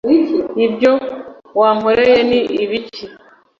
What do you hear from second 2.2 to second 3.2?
ni ibiki